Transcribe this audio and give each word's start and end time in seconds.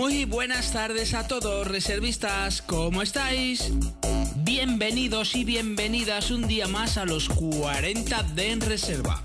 Muy 0.00 0.24
buenas 0.24 0.72
tardes 0.72 1.12
a 1.12 1.28
todos, 1.28 1.68
reservistas, 1.68 2.62
¿cómo 2.62 3.02
estáis? 3.02 3.70
Bienvenidos 4.36 5.36
y 5.36 5.44
bienvenidas 5.44 6.30
un 6.30 6.48
día 6.48 6.66
más 6.66 6.96
a 6.96 7.04
los 7.04 7.28
40 7.28 8.22
de 8.22 8.50
En 8.50 8.62
Reserva. 8.62 9.22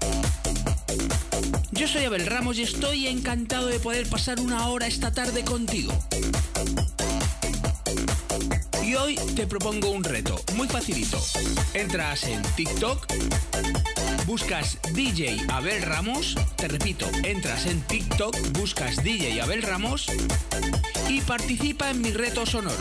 Yo 1.72 1.88
soy 1.88 2.04
Abel 2.04 2.26
Ramos 2.26 2.58
y 2.58 2.64
estoy 2.64 3.08
encantado 3.08 3.68
de 3.68 3.80
poder 3.80 4.10
pasar 4.10 4.42
una 4.42 4.68
hora 4.68 4.86
esta 4.86 5.14
tarde 5.14 5.46
contigo. 5.46 5.94
Y 8.96 8.98
hoy 8.98 9.16
te 9.36 9.46
propongo 9.46 9.90
un 9.90 10.06
reto, 10.06 10.42
muy 10.56 10.70
facilito. 10.70 11.20
Entras 11.74 12.24
en 12.24 12.42
TikTok, 12.56 13.06
buscas 14.26 14.80
DJ 14.94 15.38
Abel 15.50 15.82
Ramos, 15.82 16.38
te 16.56 16.70
repito, 16.70 17.06
entras 17.26 17.66
en 17.66 17.82
TikTok, 17.82 18.38
buscas 18.58 19.04
DJ 19.04 19.42
Abel 19.42 19.64
Ramos 19.64 20.08
y 21.10 21.20
participa 21.20 21.90
en 21.90 22.02
mi 22.02 22.12
reto 22.12 22.46
sonoro. 22.46 22.78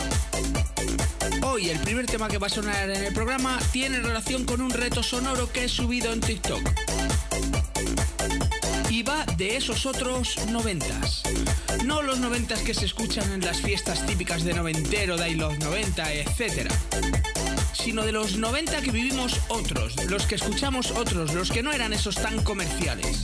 Hoy 1.43 1.69
el 1.69 1.79
primer 1.79 2.05
tema 2.05 2.29
que 2.29 2.37
va 2.37 2.47
a 2.47 2.49
sonar 2.49 2.89
en 2.89 3.03
el 3.03 3.13
programa 3.13 3.59
tiene 3.73 3.99
relación 3.99 4.45
con 4.45 4.61
un 4.61 4.69
reto 4.69 5.03
sonoro 5.03 5.51
que 5.51 5.65
he 5.65 5.69
subido 5.69 6.13
en 6.13 6.21
TikTok. 6.21 6.61
Y 8.95 9.03
va 9.03 9.25
de 9.35 9.57
esos 9.57 9.85
otros 9.85 10.37
noventas. 10.47 11.21
No 11.83 12.01
los 12.01 12.19
noventas 12.19 12.61
que 12.61 12.73
se 12.73 12.85
escuchan 12.85 13.29
en 13.33 13.41
las 13.41 13.59
fiestas 13.59 14.05
típicas 14.05 14.45
de 14.45 14.53
noventero, 14.53 15.17
de 15.17 15.35
los 15.35 15.59
90, 15.59 16.13
etc. 16.13 16.71
Sino 17.73 18.03
de 18.03 18.13
los 18.13 18.37
90 18.37 18.81
que 18.81 18.91
vivimos 18.91 19.37
otros, 19.49 20.01
los 20.05 20.25
que 20.25 20.35
escuchamos 20.35 20.91
otros, 20.91 21.33
los 21.33 21.51
que 21.51 21.61
no 21.61 21.73
eran 21.73 21.91
esos 21.91 22.15
tan 22.15 22.41
comerciales. 22.41 23.23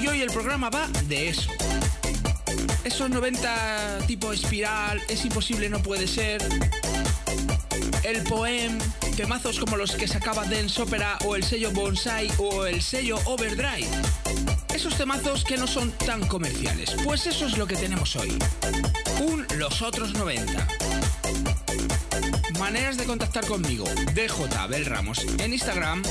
Y 0.00 0.06
hoy 0.06 0.22
el 0.22 0.30
programa 0.30 0.70
va 0.70 0.86
de 1.08 1.30
eso. 1.30 1.50
Esos 2.84 3.10
90 3.10 4.04
tipo 4.06 4.32
espiral, 4.32 5.02
es 5.08 5.24
imposible, 5.24 5.68
no 5.68 5.82
puede 5.82 6.06
ser. 6.06 6.40
El 8.04 8.22
poem, 8.22 8.78
temazos 9.16 9.58
como 9.58 9.76
los 9.76 9.96
que 9.96 10.06
sacaba 10.06 10.44
Dance 10.44 10.80
Opera 10.80 11.18
o 11.24 11.34
el 11.34 11.42
sello 11.42 11.72
Bonsai 11.72 12.30
o 12.38 12.64
el 12.64 12.80
sello 12.80 13.18
Overdrive. 13.24 13.88
Esos 14.76 14.98
temazos 14.98 15.42
que 15.42 15.56
no 15.56 15.66
son 15.66 15.90
tan 15.90 16.26
comerciales. 16.26 16.94
Pues 17.02 17.26
eso 17.26 17.46
es 17.46 17.56
lo 17.56 17.66
que 17.66 17.76
tenemos 17.76 18.14
hoy. 18.14 18.36
Un 19.20 19.46
Los 19.56 19.80
Otros 19.80 20.12
90. 20.12 20.68
Maneras 22.58 22.98
de 22.98 23.04
contactar 23.04 23.46
conmigo. 23.46 23.86
DJ 24.12 24.54
Abel 24.58 24.84
Ramos 24.84 25.24
en 25.38 25.54
Instagram. 25.54 26.02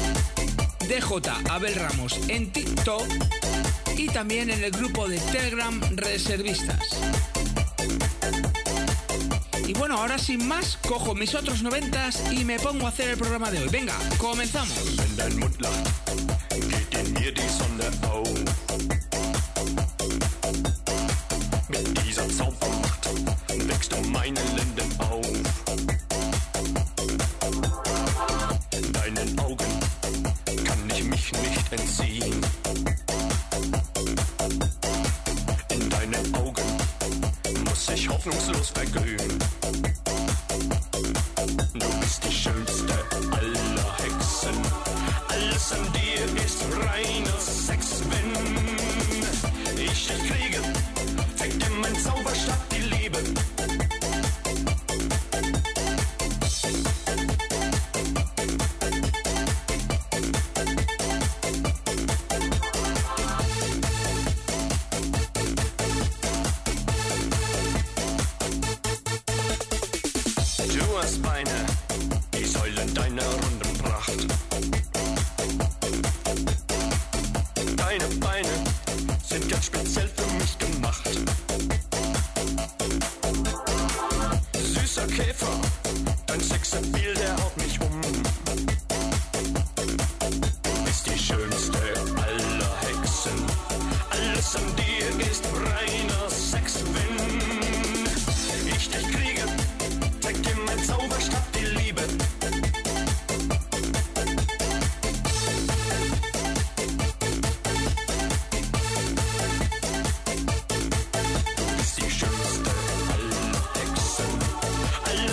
DJ 0.79 1.29
Abel 1.47 1.75
Ramos 1.75 2.19
en 2.27 2.51
TikTok. 2.51 3.03
Y 3.97 4.07
también 4.07 4.49
en 4.49 4.63
el 4.63 4.71
grupo 4.71 5.07
de 5.07 5.19
Telegram 5.19 5.79
Reservistas. 5.91 6.89
Y 9.67 9.73
bueno, 9.73 9.97
ahora 9.97 10.17
sin 10.17 10.47
más, 10.47 10.77
cojo 10.77 11.13
mis 11.13 11.35
otros 11.35 11.61
noventas 11.61 12.19
y 12.31 12.43
me 12.43 12.59
pongo 12.59 12.87
a 12.87 12.89
hacer 12.89 13.11
el 13.11 13.17
programa 13.17 13.51
de 13.51 13.59
hoy. 13.59 13.69
Venga, 13.69 13.93
comenzamos. 14.17 14.75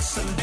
listen 0.03 0.42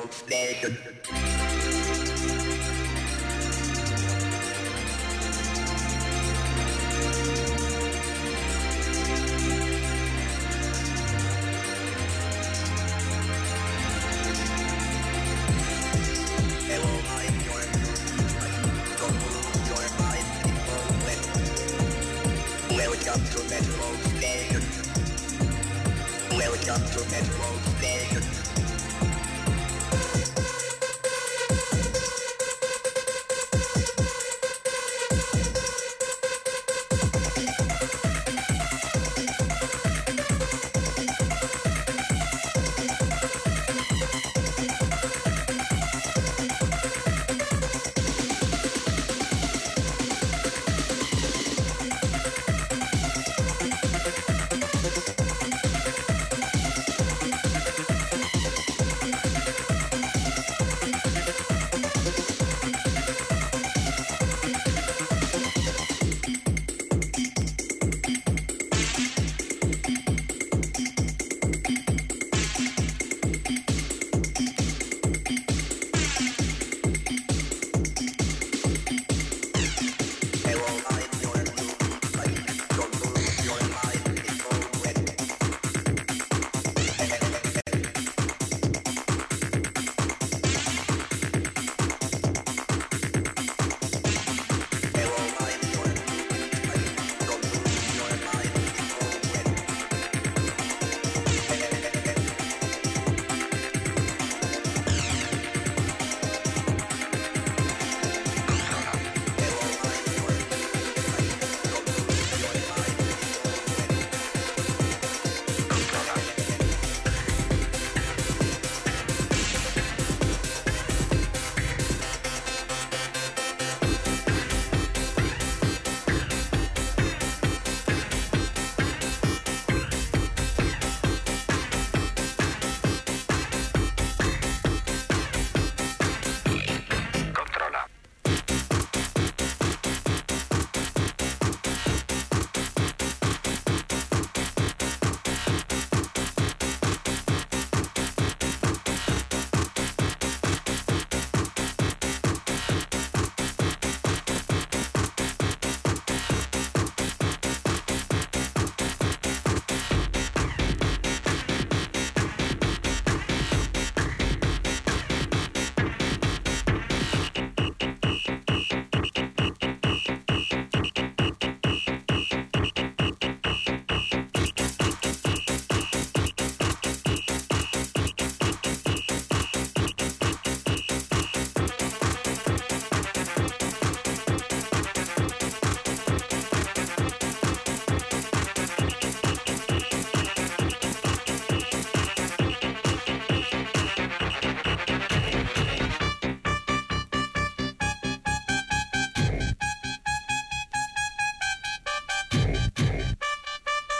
Road 0.00 0.12
Station. 0.14 0.89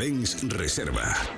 40 0.00 0.08
Dens 0.08 0.34
Reserva. 0.56 1.29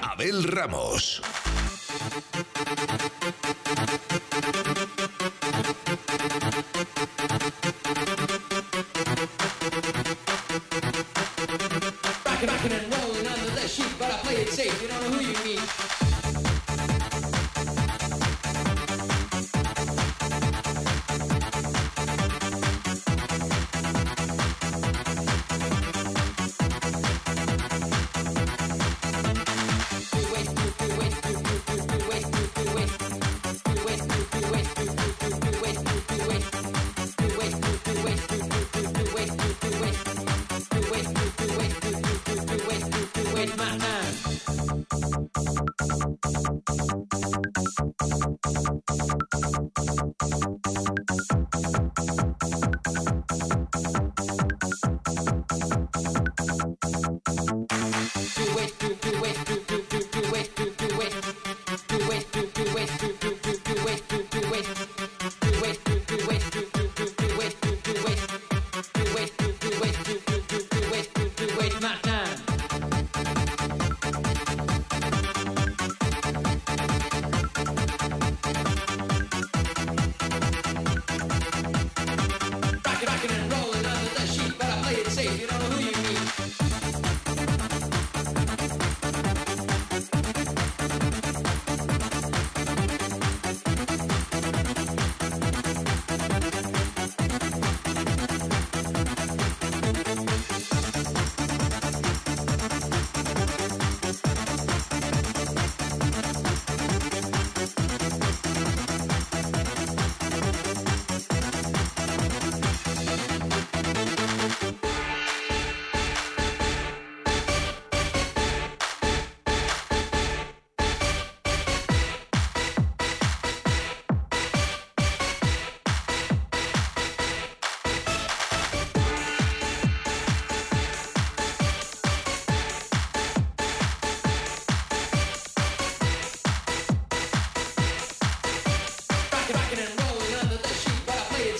Abel 0.00 0.44
Ramos. 0.44 1.20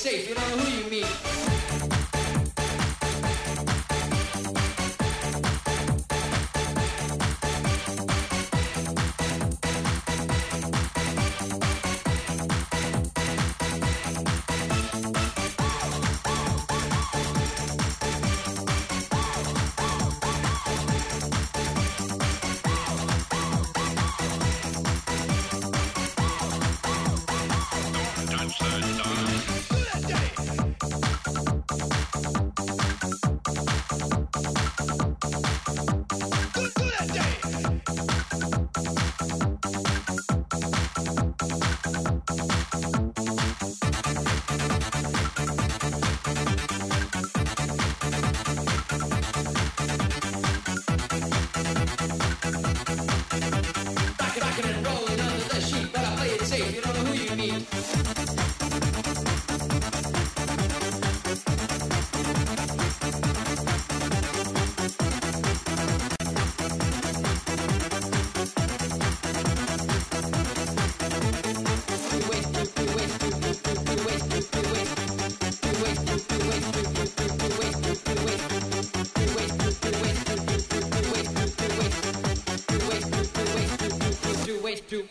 You 0.04 0.34
don't 0.34 0.48
know 0.48 0.64
who 0.64 0.82
you 0.82 0.90
meet. 0.90 1.31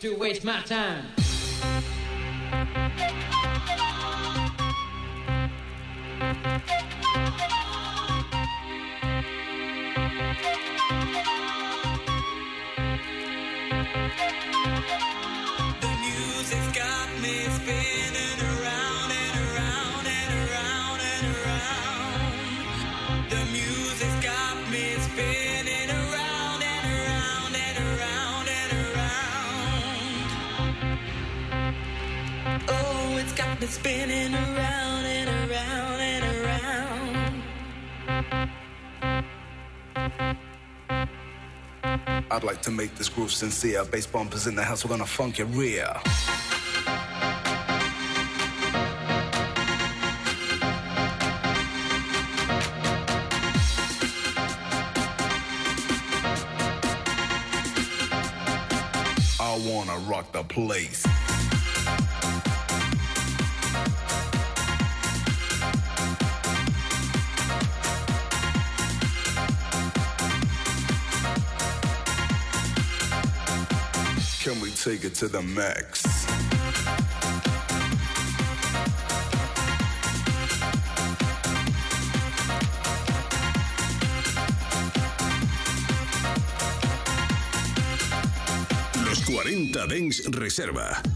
to 0.00 0.16
waste 0.16 0.44
my 0.44 0.60
time. 0.62 1.21
It's 33.62 33.74
spinning 33.74 34.34
around 34.34 35.04
and 35.04 35.50
around 35.50 36.00
and 36.00 36.24
around. 36.34 37.42
I'd 42.28 42.42
like 42.42 42.60
to 42.62 42.72
make 42.72 42.96
this 42.96 43.08
groove 43.08 43.30
sincere. 43.30 43.84
Bass 43.84 44.04
bumpers 44.04 44.48
in 44.48 44.56
the 44.56 44.64
house, 44.64 44.84
we're 44.84 44.90
gonna 44.90 45.06
funk 45.06 45.38
your 45.38 45.46
rear. 45.46 45.94
to 75.22 75.28
the 75.28 75.40
max. 75.40 76.02
Los 89.04 89.22
40 89.24 89.86
Dens 89.86 90.24
Reserva. 90.26 91.11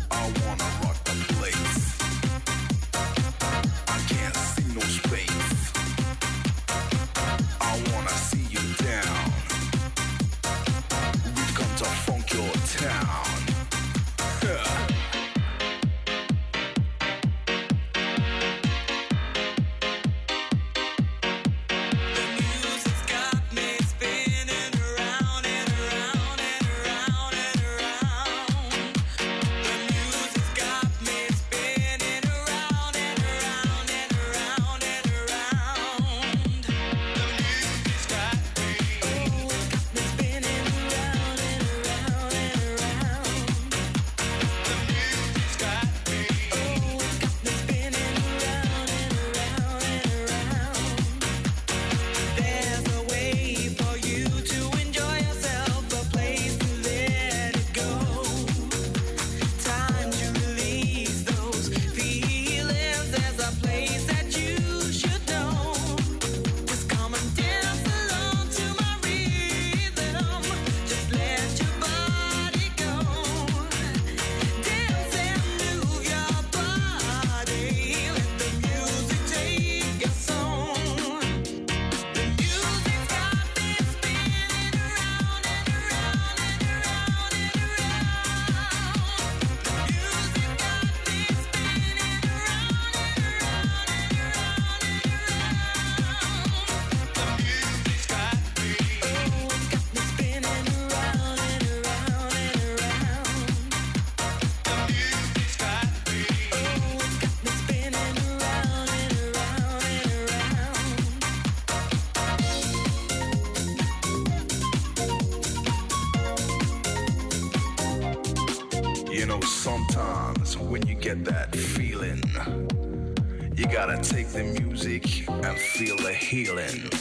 Healing. 126.27 126.96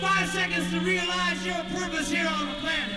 Five 0.00 0.28
seconds 0.28 0.70
to 0.70 0.78
realize 0.80 1.44
your 1.44 1.62
purpose 1.74 2.08
here 2.10 2.28
on 2.28 2.46
the 2.46 2.54
planet. 2.60 2.96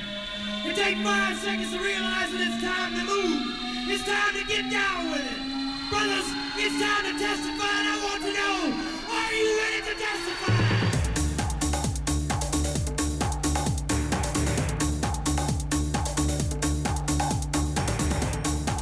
It 0.66 0.76
takes 0.76 1.02
five 1.02 1.36
seconds 1.38 1.72
to 1.72 1.80
realize 1.80 2.32
that 2.32 2.42
it's 2.42 2.62
time 2.62 2.94
to 2.94 3.04
move. 3.04 3.42
It's 3.90 4.06
time 4.06 4.36
to 4.36 4.44
get 4.46 4.70
down 4.70 5.10
with 5.12 5.26
it. 5.26 5.42
Brothers, 5.90 6.30
it's 6.58 6.80
time 6.80 7.06
to 7.10 7.18
testify, 7.18 7.74
and 7.80 7.88
I 7.90 7.98
want 8.06 8.22
to 8.22 8.32
know, 8.32 8.70
are 9.10 9.34
you 9.34 9.58
ready 9.58 9.82
to 9.82 9.96
testify? 9.98 10.62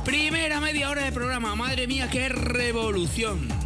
Primera 0.03 0.59
media 0.59 0.89
hora 0.89 1.03
de 1.05 1.11
programa, 1.13 1.55
madre 1.55 1.87
mía, 1.87 2.09
qué 2.09 2.27
revolución. 2.29 3.58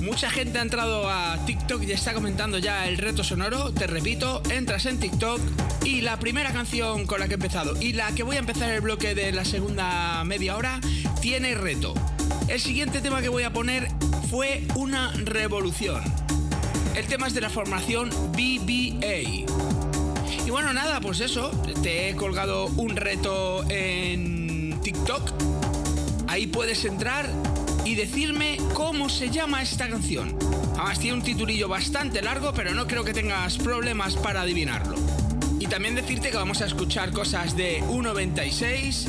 Mucha 0.00 0.30
gente 0.30 0.58
ha 0.58 0.62
entrado 0.62 1.10
a 1.10 1.38
TikTok 1.44 1.82
y 1.82 1.92
está 1.92 2.14
comentando 2.14 2.58
ya 2.58 2.88
el 2.88 2.96
reto 2.96 3.22
sonoro. 3.22 3.70
Te 3.72 3.86
repito, 3.86 4.42
entras 4.50 4.86
en 4.86 4.98
TikTok 4.98 5.38
y 5.84 6.00
la 6.00 6.18
primera 6.18 6.52
canción 6.52 7.06
con 7.06 7.20
la 7.20 7.26
que 7.26 7.34
he 7.34 7.36
empezado 7.36 7.80
y 7.80 7.92
la 7.92 8.10
que 8.12 8.22
voy 8.22 8.36
a 8.36 8.38
empezar 8.38 8.70
el 8.70 8.80
bloque 8.80 9.14
de 9.14 9.30
la 9.32 9.44
segunda 9.44 10.24
media 10.24 10.56
hora 10.56 10.80
tiene 11.20 11.54
reto. 11.54 11.92
El 12.48 12.60
siguiente 12.60 13.02
tema 13.02 13.20
que 13.20 13.28
voy 13.28 13.42
a 13.42 13.52
poner 13.52 13.88
fue 14.30 14.66
una 14.74 15.12
revolución. 15.12 16.02
El 16.96 17.06
tema 17.06 17.26
es 17.26 17.34
de 17.34 17.42
la 17.42 17.50
formación 17.50 18.08
BBA. 18.32 19.46
Y 20.46 20.50
bueno, 20.50 20.72
nada, 20.72 21.00
pues 21.00 21.20
eso, 21.20 21.50
te 21.82 22.08
he 22.08 22.16
colgado 22.16 22.66
un 22.76 22.96
reto 22.96 23.64
en 23.68 24.80
TikTok. 24.82 25.30
Ahí 26.26 26.46
puedes 26.46 26.84
entrar 26.84 27.28
y 27.84 27.94
decirme 27.94 28.58
cómo 28.74 29.08
se 29.08 29.30
llama 29.30 29.62
esta 29.62 29.88
canción. 29.88 30.36
Además 30.74 30.98
tiene 30.98 31.16
un 31.16 31.22
titulillo 31.22 31.68
bastante 31.68 32.22
largo, 32.22 32.52
pero 32.52 32.74
no 32.74 32.86
creo 32.86 33.04
que 33.04 33.12
tengas 33.12 33.58
problemas 33.58 34.16
para 34.16 34.42
adivinarlo. 34.42 34.94
Y 35.58 35.66
también 35.66 35.94
decirte 35.94 36.30
que 36.30 36.36
vamos 36.36 36.62
a 36.62 36.66
escuchar 36.66 37.12
cosas 37.12 37.56
de 37.56 37.82
1.96, 37.82 39.08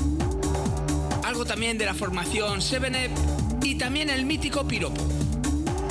algo 1.23 1.45
también 1.45 1.77
de 1.77 1.85
la 1.85 1.93
formación 1.93 2.61
7 2.61 3.09
y 3.63 3.75
también 3.75 4.09
el 4.09 4.25
mítico 4.25 4.67
piropo. 4.67 5.01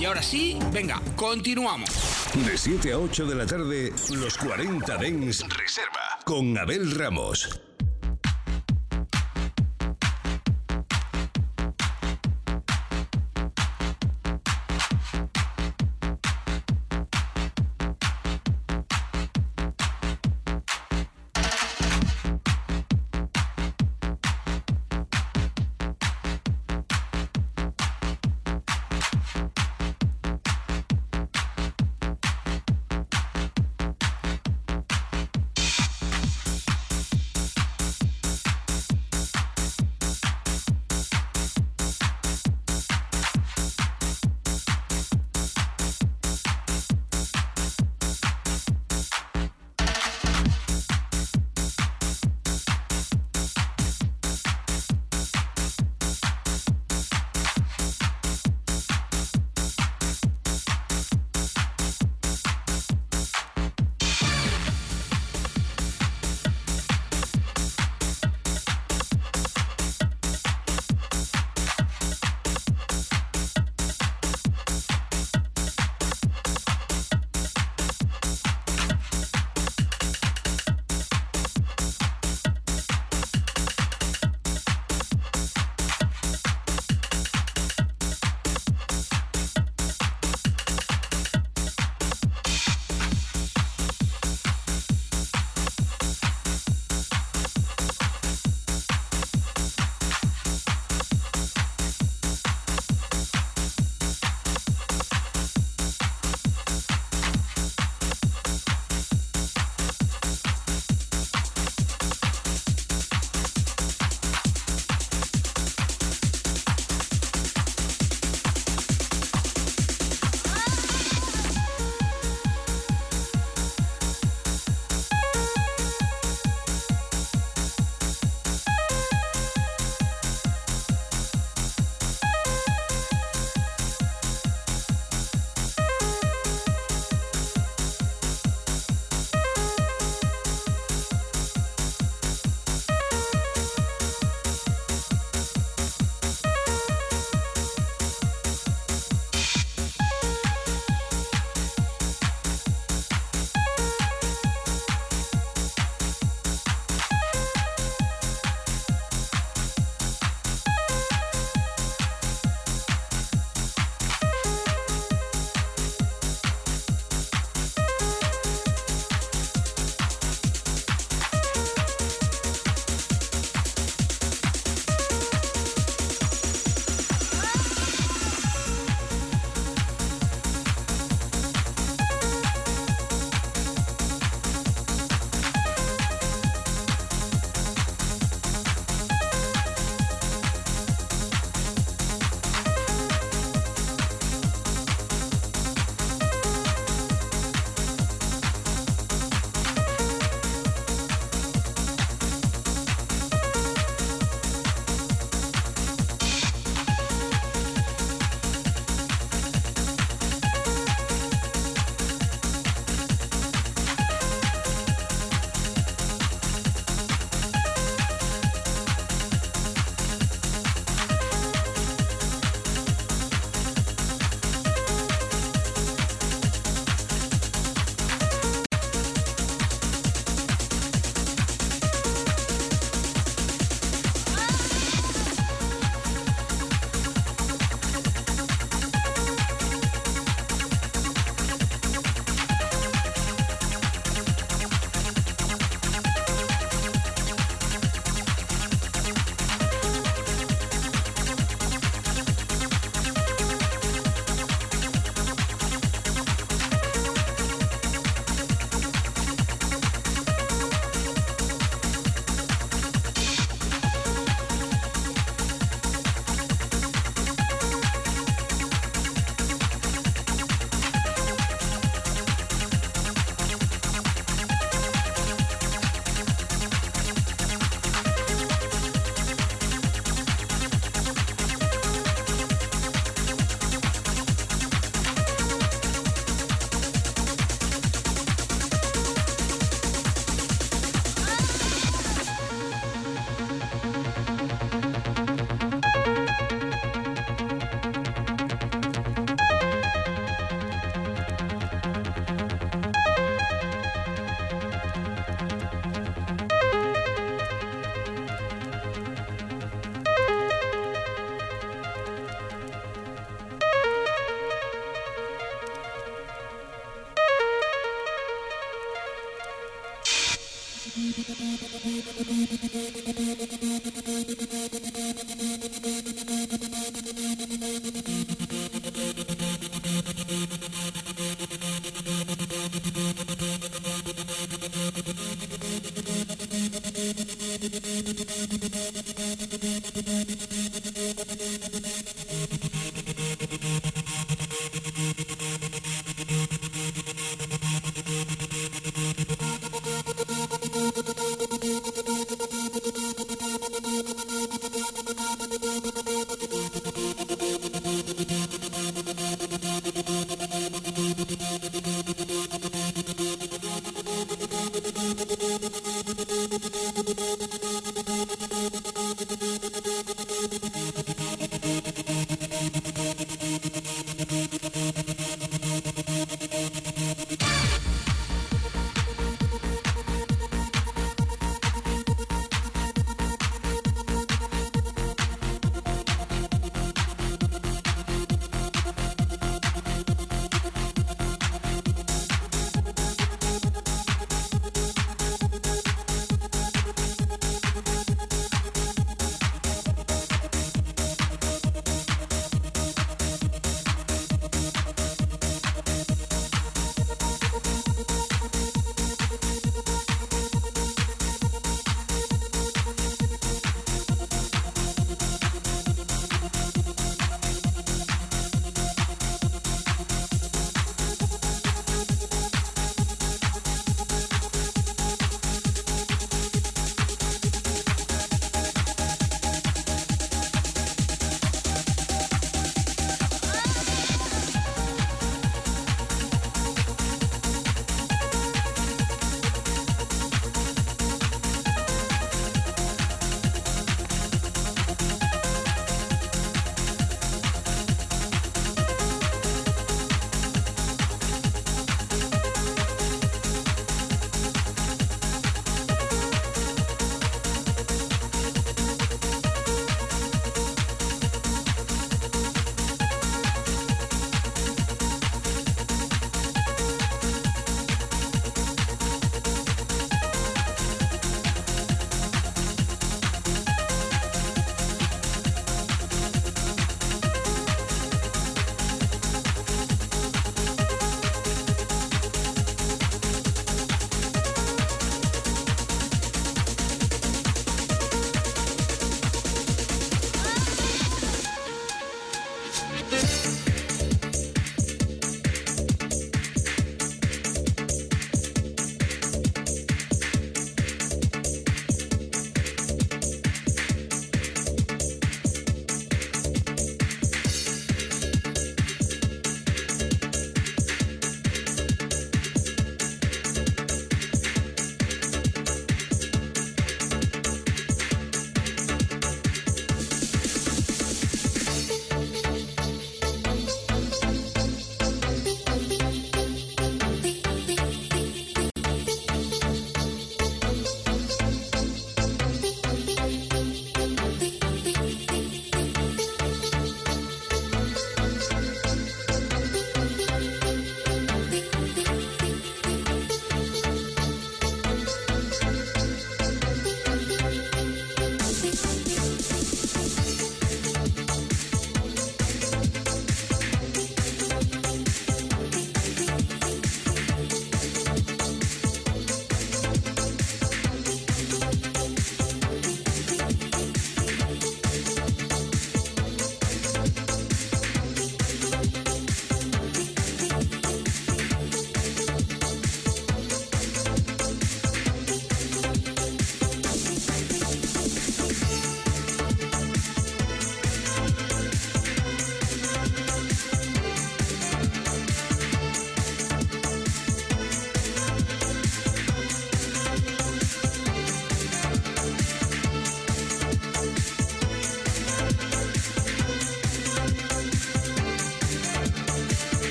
Y 0.00 0.04
ahora 0.04 0.22
sí, 0.22 0.58
venga, 0.72 1.00
continuamos. 1.16 1.88
De 2.34 2.56
7 2.56 2.92
a 2.92 2.98
8 2.98 3.26
de 3.26 3.34
la 3.34 3.46
tarde, 3.46 3.92
los 4.10 4.36
40 4.36 4.96
Dens 4.98 5.44
Reserva 5.48 6.18
con 6.24 6.56
Abel 6.58 6.90
Ramos. 6.92 7.60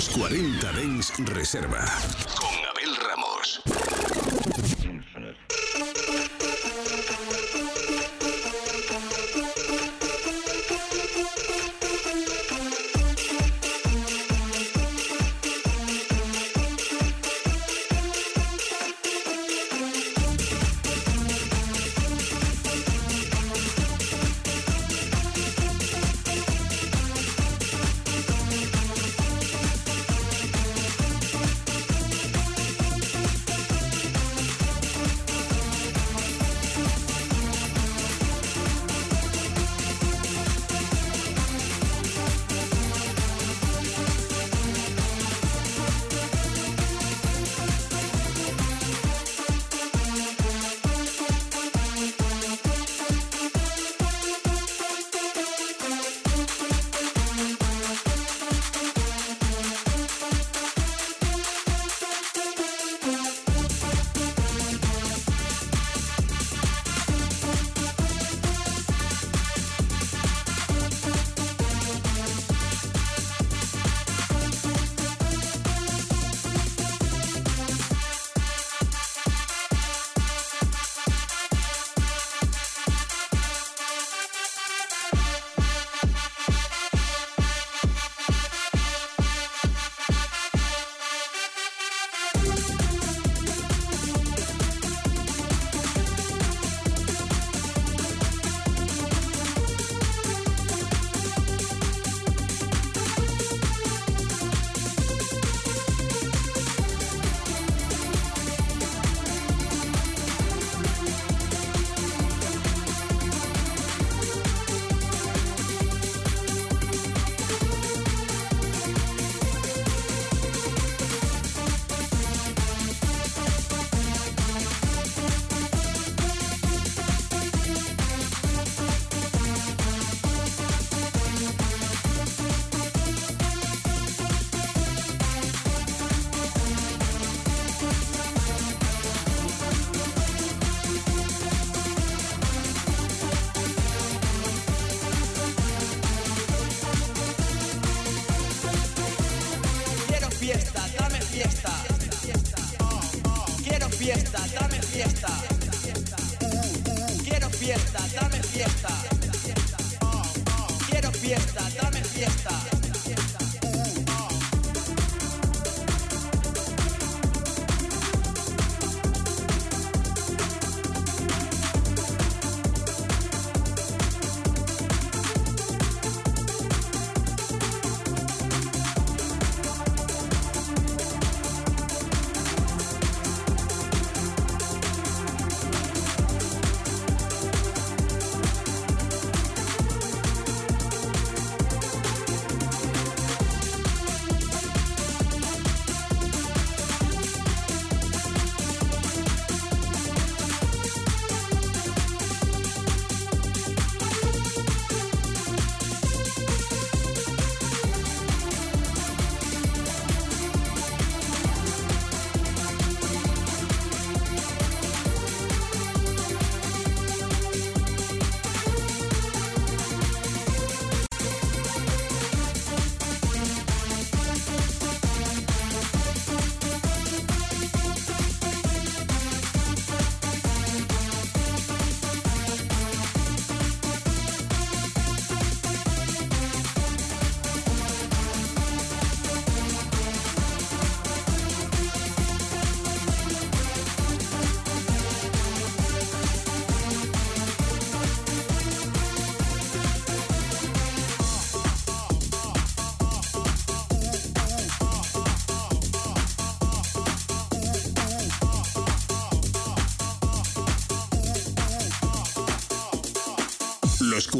Los 0.00 0.08
40 0.08 0.72
Dens 0.72 1.12
Reserva. 1.26 1.84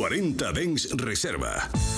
40 0.00 0.54
Dens 0.54 0.88
Reserva. 0.96 1.89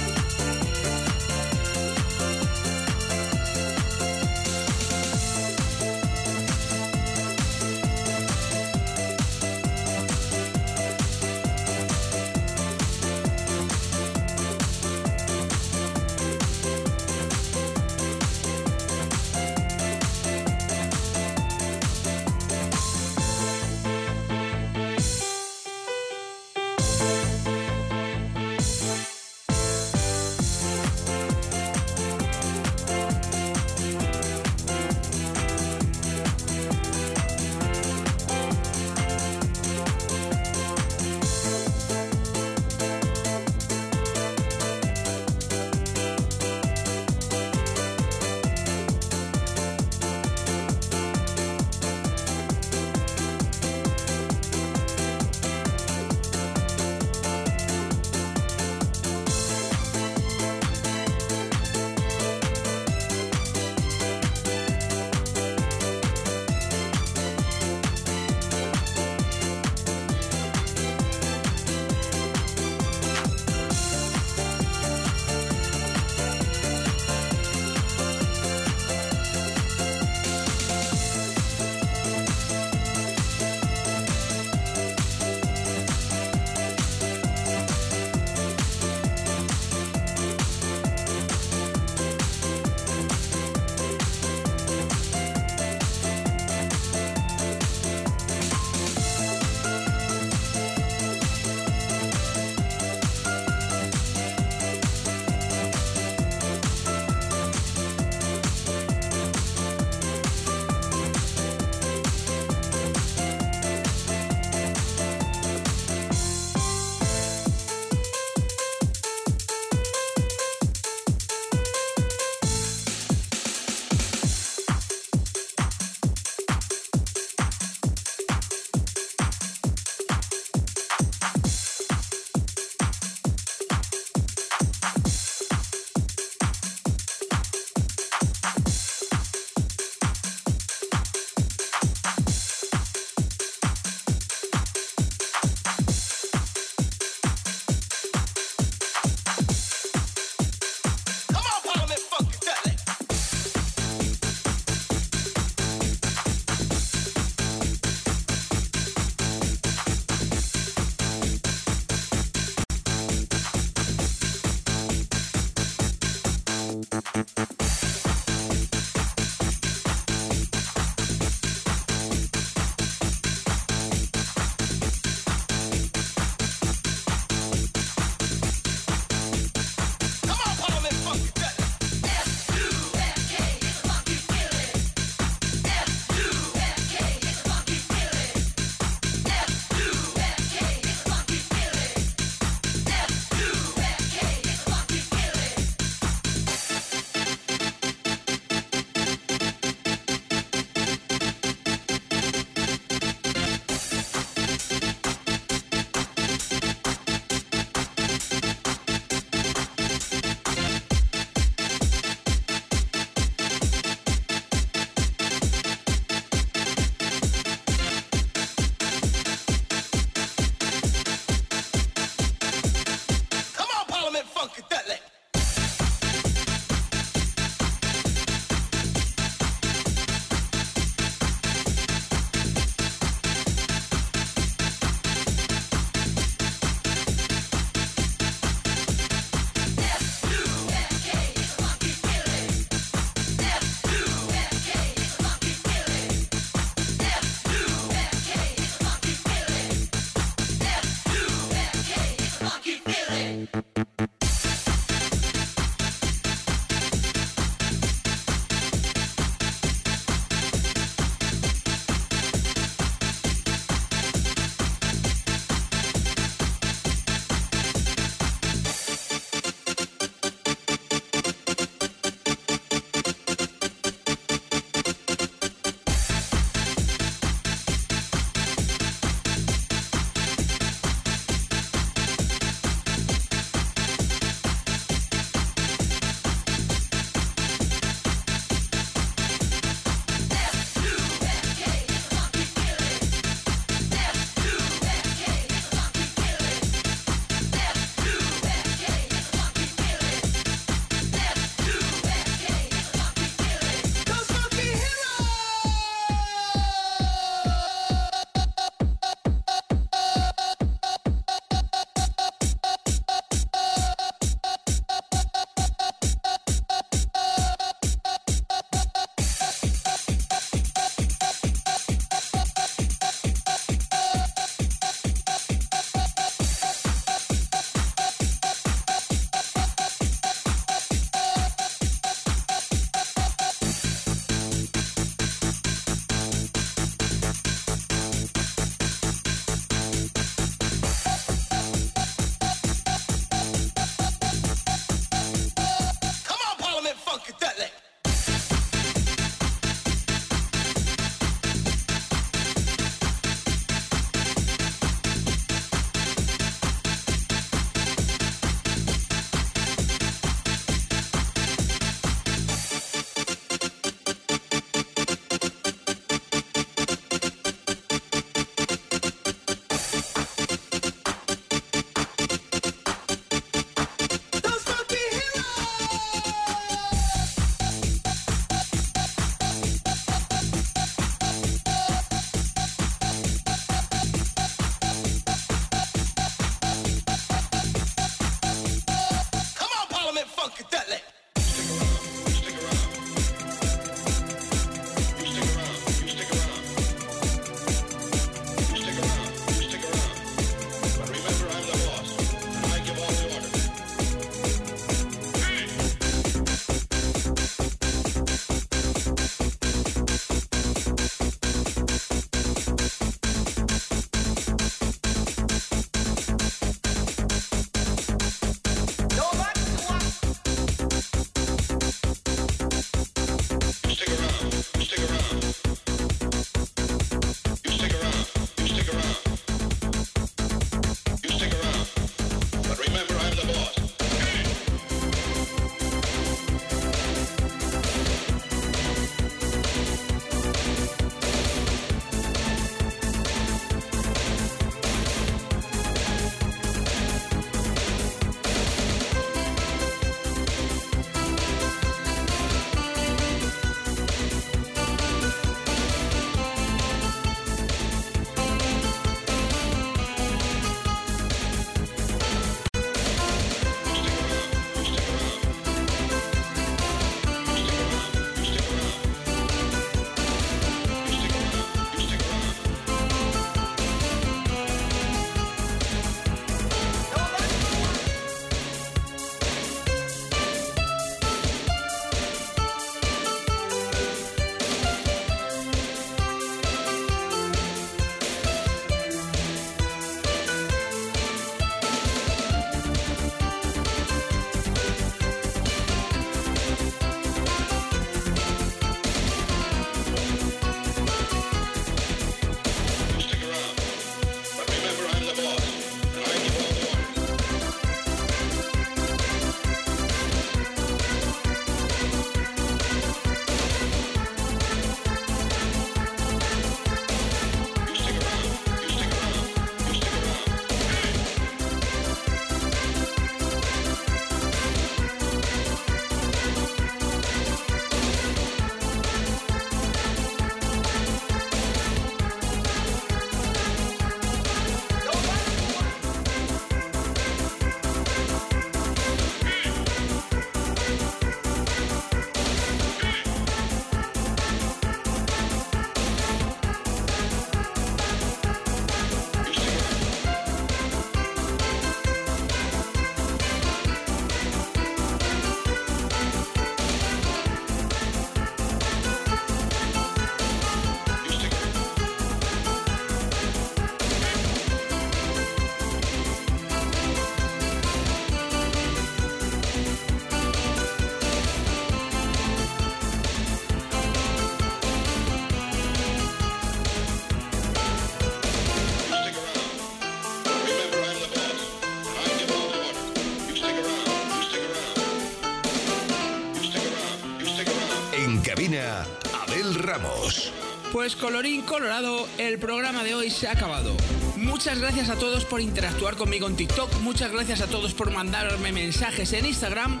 Pues 591.04 591.16
colorín 591.16 591.60
colorado, 591.60 592.26
el 592.38 592.58
programa 592.58 593.04
de 593.04 593.14
hoy 593.14 593.28
se 593.28 593.46
ha 593.46 593.52
acabado. 593.52 593.94
Muchas 594.36 594.78
gracias 594.78 595.10
a 595.10 595.16
todos 595.16 595.44
por 595.44 595.60
interactuar 595.60 596.16
conmigo 596.16 596.48
en 596.48 596.56
TikTok, 596.56 597.00
muchas 597.00 597.30
gracias 597.30 597.60
a 597.60 597.66
todos 597.66 597.92
por 597.92 598.10
mandarme 598.10 598.72
mensajes 598.72 599.34
en 599.34 599.44
Instagram 599.44 600.00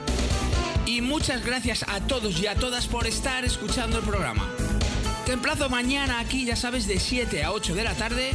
y 0.86 1.02
muchas 1.02 1.44
gracias 1.44 1.84
a 1.86 2.00
todos 2.00 2.40
y 2.40 2.46
a 2.46 2.54
todas 2.54 2.86
por 2.86 3.06
estar 3.06 3.44
escuchando 3.44 3.98
el 3.98 4.02
programa. 4.02 4.48
Te 5.26 5.32
emplazo 5.32 5.68
mañana 5.68 6.20
aquí, 6.20 6.46
ya 6.46 6.56
sabes, 6.56 6.86
de 6.86 6.98
7 6.98 7.44
a 7.44 7.52
8 7.52 7.74
de 7.74 7.84
la 7.84 7.94
tarde. 7.94 8.30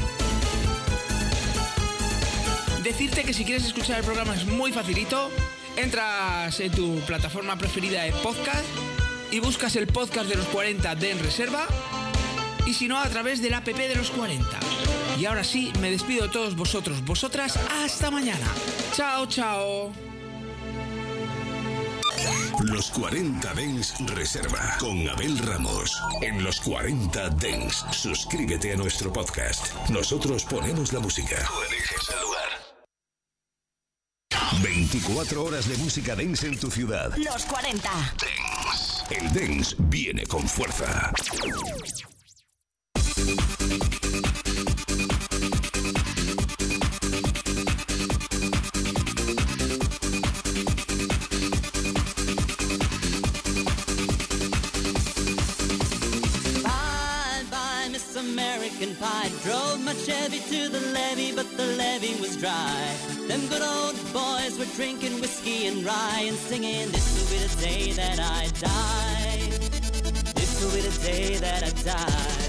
Decirte 2.84 3.24
que 3.24 3.34
si 3.34 3.46
quieres 3.46 3.66
escuchar 3.66 3.98
el 3.98 4.06
programa 4.06 4.36
es 4.36 4.46
muy 4.46 4.72
facilito. 4.72 5.32
Entras 5.76 6.60
en 6.60 6.72
tu 6.72 7.00
plataforma 7.00 7.58
preferida 7.58 8.04
de 8.04 8.12
podcast 8.12 8.64
y 9.32 9.40
buscas 9.40 9.76
el 9.76 9.88
podcast 9.88 10.30
de 10.30 10.36
los 10.36 10.46
40 10.46 10.94
de 10.94 11.10
En 11.10 11.20
Reserva 11.20 11.66
y 12.66 12.74
si 12.74 12.88
no 12.88 13.00
a 13.00 13.10
través 13.10 13.42
del 13.42 13.54
app 13.54 13.66
de 13.66 13.96
los 13.96 14.10
40. 14.12 14.48
Y 15.18 15.26
ahora 15.26 15.44
sí, 15.44 15.72
me 15.80 15.92
despido 15.92 16.28
de 16.28 16.30
todos 16.30 16.56
vosotros, 16.56 17.04
vosotras, 17.04 17.58
hasta 17.84 18.10
mañana. 18.12 18.48
Chao, 18.94 19.26
chao. 19.28 19.92
Los 22.64 22.90
40 22.92 23.54
Dens 23.54 23.94
Reserva 24.16 24.76
con 24.80 25.08
Abel 25.08 25.38
Ramos. 25.40 25.98
En 26.22 26.44
los 26.44 26.60
40 26.60 27.30
Dens, 27.30 27.86
suscríbete 27.92 28.74
a 28.74 28.76
nuestro 28.76 29.14
podcast. 29.14 29.74
Nosotros 29.90 30.44
ponemos 30.44 30.92
la 30.92 31.00
música. 31.00 31.38
Tú 31.48 31.62
eliges 31.64 32.10
el 32.10 32.22
lugar. 32.22 32.40
24 34.62 35.44
horas 35.44 35.70
de 35.70 35.78
música 35.78 36.16
dance 36.16 36.48
en 36.48 36.60
tu 36.60 36.70
ciudad. 36.70 37.16
Los 37.18 37.46
40. 37.46 37.90
El 39.10 39.34
dance 39.34 39.76
viene 39.80 40.26
con 40.26 40.48
fuerza. 40.48 41.14
Drinking 64.80 65.20
whiskey 65.20 65.68
and 65.68 65.84
rye 65.84 66.24
and 66.26 66.38
singing, 66.38 66.90
This 66.90 67.20
will 67.20 67.38
be 67.38 67.46
the 67.46 67.62
day 67.62 67.92
that 67.92 68.18
I 68.18 68.48
die. 68.62 69.50
This 70.36 70.64
will 70.64 70.72
be 70.72 70.80
the 70.80 71.06
day 71.06 71.36
that 71.36 71.64
I 71.66 71.72
die. 71.84 72.49